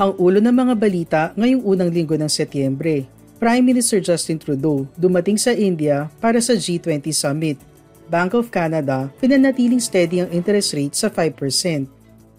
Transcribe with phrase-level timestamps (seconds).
[0.00, 3.04] Ang ulo ng mga balita ngayong unang linggo ng Setyembre.
[3.36, 7.60] Prime Minister Justin Trudeau dumating sa India para sa G20 Summit.
[8.08, 11.84] Bank of Canada pinanatiling steady ang interest rate sa 5%.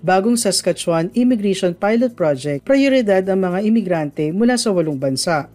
[0.00, 5.52] Bagong Saskatchewan Immigration Pilot Project, prioridad ang mga imigrante mula sa walong bansa.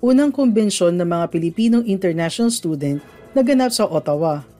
[0.00, 3.04] Unang kumbensyon ng mga Pilipinong international student
[3.36, 4.55] naganap sa Ottawa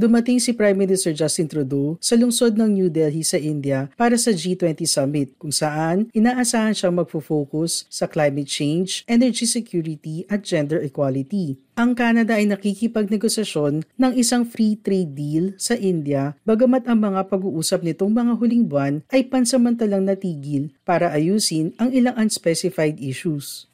[0.00, 4.32] dumating si Prime Minister Justin Trudeau sa lungsod ng New Delhi sa India para sa
[4.32, 11.60] G20 Summit kung saan inaasahan siyang magfo-focus sa climate change, energy security at gender equality.
[11.76, 17.84] Ang Canada ay nakikipagnegosasyon ng isang free trade deal sa India bagamat ang mga pag-uusap
[17.84, 23.68] nitong mga huling buwan ay pansamantalang natigil para ayusin ang ilang unspecified issues.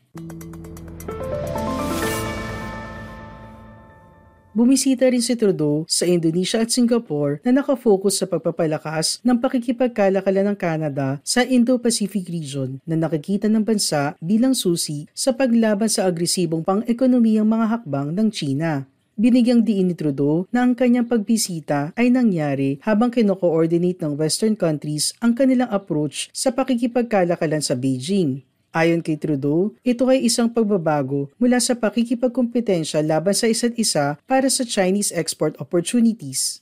[4.57, 10.57] Bumisita rin si Trudeau sa Indonesia at Singapore na nakafocus sa pagpapalakas ng pakikipagkalakalan ng
[10.57, 17.45] Canada sa Indo-Pacific region na nakikita ng bansa bilang susi sa paglaban sa agresibong pang-ekonomiyang
[17.45, 18.89] mga hakbang ng China.
[19.21, 25.13] Binigyang diin ni Trudeau na ang kanyang pagbisita ay nangyari habang kino-coordinate ng Western countries
[25.21, 28.41] ang kanilang approach sa pakikipagkalakalan sa Beijing.
[28.77, 34.53] Ayon kay Trudeau, ito ay isang pagbabago mula sa pakikipagkompetensya laban sa isa't isa para
[34.53, 36.61] sa Chinese export opportunities.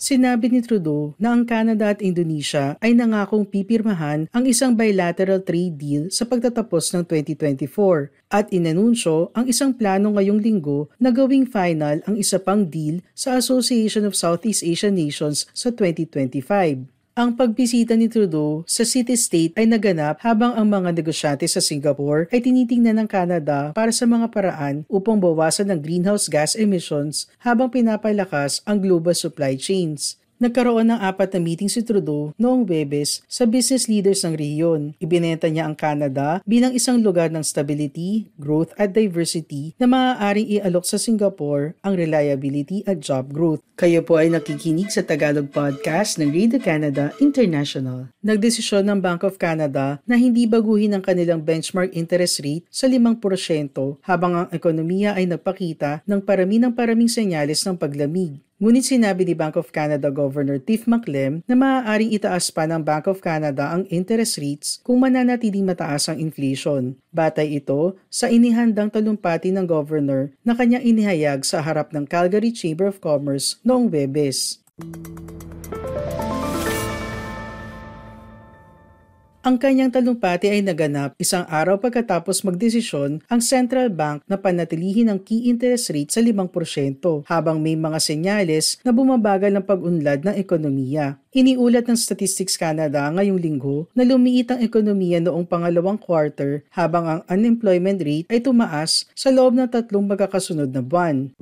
[0.00, 5.76] Sinabi ni Trudeau na ang Canada at Indonesia ay nangakong pipirmahan ang isang bilateral trade
[5.76, 12.00] deal sa pagtatapos ng 2024 at inanunsyo ang isang plano ngayong linggo na gawing final
[12.08, 16.97] ang isa pang deal sa Association of Southeast Asian Nations sa 2025.
[17.18, 22.38] Ang pagbisita ni Trudeau sa city-state ay naganap habang ang mga negosyante sa Singapore ay
[22.38, 28.62] tinitingnan ng Canada para sa mga paraan upang bawasan ang greenhouse gas emissions habang pinapalakas
[28.62, 30.14] ang global supply chains.
[30.38, 34.94] Nagkaroon ng apat na meeting si Trudeau noong Webes sa business leaders ng rehiyon.
[35.02, 40.86] Ibinenta niya ang Canada bilang isang lugar ng stability, growth at diversity na maaaring ialok
[40.86, 43.58] sa Singapore ang reliability at job growth.
[43.74, 48.06] Kayo po ay nakikinig sa Tagalog Podcast ng Radio Canada International.
[48.22, 52.94] Nagdesisyon ng Bank of Canada na hindi baguhin ang kanilang benchmark interest rate sa 5%
[54.06, 58.38] habang ang ekonomiya ay nagpakita ng parami ng paraming senyales ng paglamig.
[58.58, 63.06] Ngunit sinabi ni Bank of Canada Governor Tiff Maclem na maaaring itaas pa ng Bank
[63.06, 66.98] of Canada ang interest rates kung mananatiling mataas ang inflation.
[67.14, 72.90] Batay ito sa inihandang talumpati ng governor na kanyang inihayag sa harap ng Calgary Chamber
[72.90, 74.58] of Commerce noong Webes.
[79.48, 85.24] Ang kanyang talumpati ay naganap isang araw pagkatapos magdesisyon ang central bank na panatilihin ang
[85.24, 91.16] key interest rate sa 5% habang may mga senyales na bumabagal ang pag-unlad ng ekonomiya.
[91.32, 97.20] Iniulat ng Statistics Canada ngayong linggo na lumiit ang ekonomiya noong pangalawang quarter habang ang
[97.32, 101.32] unemployment rate ay tumaas sa loob ng tatlong magkakasunod na buwan.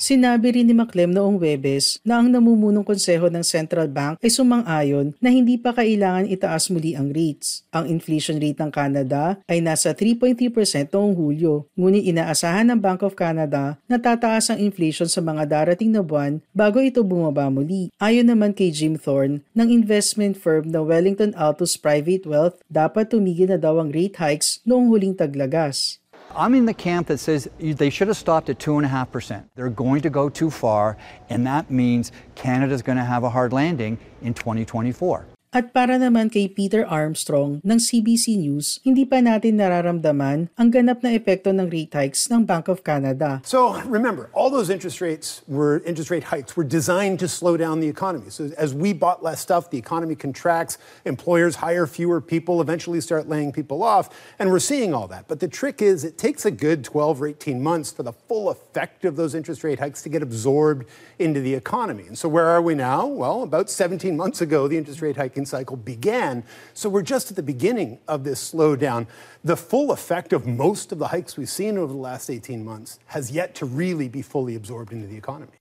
[0.00, 5.12] Sinabi rin ni Maclem noong Webes na ang namumunong konseho ng Central Bank ay sumang-ayon
[5.20, 7.68] na hindi pa kailangan itaas muli ang rates.
[7.68, 13.12] Ang inflation rate ng Canada ay nasa 3.3% noong Hulyo, ngunit inaasahan ng Bank of
[13.12, 17.92] Canada na tataas ang inflation sa mga darating na buwan bago ito bumaba muli.
[18.00, 23.52] Ayon naman kay Jim Thorne ng investment firm na Wellington Altus Private Wealth, dapat tumigil
[23.52, 25.99] na daw ang rate hikes noong huling taglagas.
[26.34, 29.44] I'm in the camp that says they should have stopped at 2.5%.
[29.56, 30.96] They're going to go too far,
[31.28, 35.26] and that means Canada's going to have a hard landing in 2024.
[35.50, 41.02] At para naman kay Peter Armstrong ng CBC News, hindi pa natin nararamdaman ang ganap
[41.02, 43.42] na epekto ng rate hikes ng Bank of Canada.
[43.42, 47.82] So remember, all those interest rates were interest rate hikes were designed to slow down
[47.82, 48.30] the economy.
[48.30, 53.26] So as we bought less stuff, the economy contracts, employers hire fewer people, eventually start
[53.26, 54.06] laying people off,
[54.38, 55.26] and we're seeing all that.
[55.26, 58.54] But the trick is it takes a good 12 or 18 months for the full
[58.54, 60.86] effect of those interest rate hikes to get absorbed
[61.18, 62.06] into the economy.
[62.06, 63.02] And so where are we now?
[63.10, 66.44] Well, about 17 months ago, the interest rate hike hiking cycle began.
[66.74, 69.06] So we're just at the beginning of this slowdown.
[69.44, 72.98] The full effect of most of the hikes we've seen over the last 18 months
[73.16, 75.56] has yet to really be fully absorbed into the economy.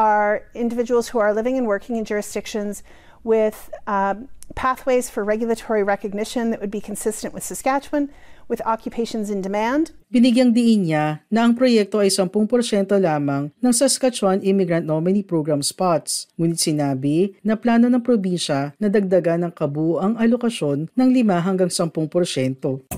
[0.00, 2.80] are individuals who are living and working in jurisdictions
[3.24, 8.10] with um, pathways for regulatory recognition that would be consistent with Saskatchewan,
[8.48, 9.92] with occupations in demand.
[10.08, 12.32] Binigyang diin niya na ang proyekto ay 10%
[12.98, 16.26] lamang ng Saskatchewan Immigrant Nominee Program spots.
[16.40, 22.88] Ngunit sinabi na plano ng probinsya na dagdagan ng kabuuang alokasyon ng 5 hanggang 10%.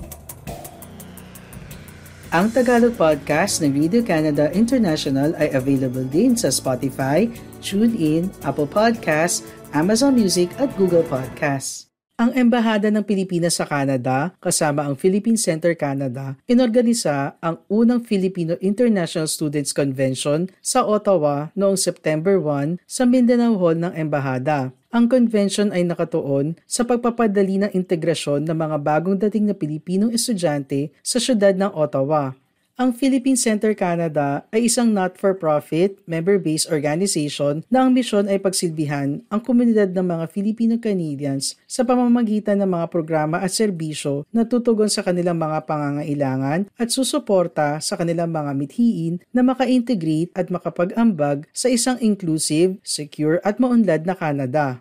[2.31, 7.27] Ang Tagalog podcast ng Radio Canada International ay available din sa Spotify,
[7.59, 11.87] TuneIn, Apple Podcasts, Amazon Music at Google Podcasts.
[12.19, 18.59] Ang Embahada ng Pilipinas sa Canada, kasama ang Philippine Center Canada, inorganisa ang unang Filipino
[18.59, 24.75] International Students Convention sa Ottawa noong September 1 sa Mindanao Hall ng Embahada.
[24.91, 30.91] Ang convention ay nakatuon sa pagpapadali ng integrasyon ng mga bagong dating na Pilipinong estudyante
[30.99, 32.35] sa syudad ng Ottawa.
[32.79, 39.41] Ang Philippine Center Canada ay isang not-for-profit, member-based organization na ang misyon ay pagsilbihan ang
[39.43, 45.35] komunidad ng mga Filipino-Canadians sa pamamagitan ng mga programa at serbisyo na tutugon sa kanilang
[45.35, 52.79] mga pangangailangan at susuporta sa kanilang mga mithiin na maka-integrate at makapag-ambag sa isang inclusive,
[52.87, 54.79] secure at maunlad na Canada.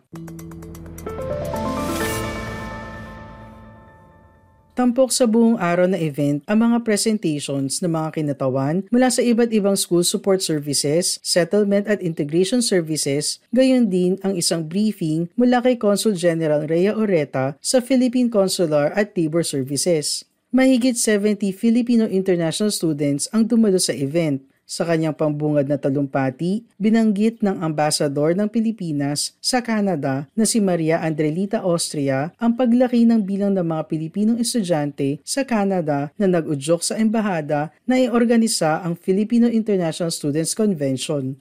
[4.80, 9.52] Tampok sa buong araw na event ang mga presentations ng mga kinatawan mula sa iba't
[9.52, 15.76] ibang school support services, settlement at integration services, gayon din ang isang briefing mula kay
[15.76, 20.24] Consul General Rhea Oreta sa Philippine Consular at Labor Services.
[20.48, 24.40] Mahigit 70 Filipino international students ang dumalo sa event.
[24.70, 31.02] Sa kanyang pambungad na talumpati, binanggit ng ambasador ng Pilipinas sa Canada na si Maria
[31.02, 36.94] Andrelita Austria ang paglaki ng bilang ng mga Pilipinong estudyante sa Canada na nag-udyok sa
[37.02, 41.34] embahada na iorganisa ang Filipino International Students Convention.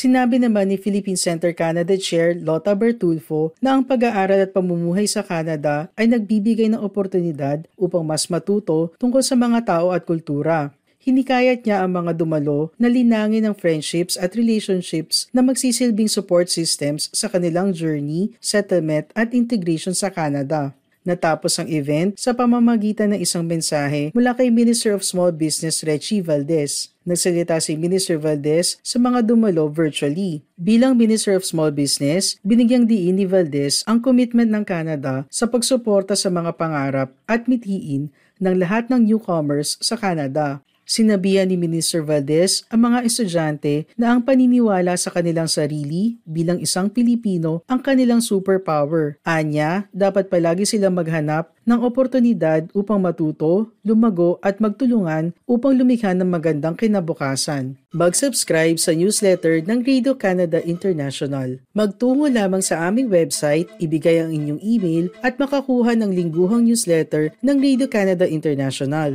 [0.00, 5.20] Sinabi naman ni Philippine Center Canada Chair Lota Bertulfo na ang pag-aaral at pamumuhay sa
[5.20, 10.72] Canada ay nagbibigay ng oportunidad upang mas matuto tungkol sa mga tao at kultura.
[11.04, 17.12] Hinikayat niya ang mga dumalo na linangin ng friendships at relationships na magsisilbing support systems
[17.12, 20.72] sa kanilang journey, settlement at integration sa Canada.
[21.10, 26.22] Natapos ang event sa pamamagitan ng isang mensahe mula kay Minister of Small Business Reggie
[26.22, 26.94] Valdez.
[27.02, 30.46] Nagsalita si Minister Valdez sa mga dumalo virtually.
[30.54, 36.14] Bilang Minister of Small Business, binigyang diin ni Valdez ang commitment ng Canada sa pagsuporta
[36.14, 40.62] sa mga pangarap at mithiin ng lahat ng newcomers sa Canada.
[40.90, 46.90] Sinabihan ni Minister Valdez ang mga estudyante na ang paniniwala sa kanilang sarili bilang isang
[46.90, 49.14] Pilipino ang kanilang superpower.
[49.22, 56.26] Anya, dapat palagi silang maghanap ng oportunidad upang matuto, lumago at magtulungan upang lumikha ng
[56.26, 57.78] magandang kinabukasan.
[57.94, 61.62] Mag-subscribe sa newsletter ng Radio Canada International.
[61.70, 67.56] Magtungo lamang sa aming website, ibigay ang inyong email at makakuha ng lingguhang newsletter ng
[67.62, 69.14] Radio Canada International.